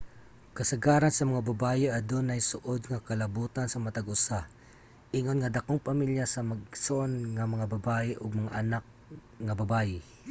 [0.57, 4.39] kasagaran sa mga babaye adunay suod nga kalabutan sa matag usa
[5.17, 8.83] ingon nga dakong pamilya sa mag-igsoon nga mga babaye ug mga anak
[9.45, 9.97] nga babaye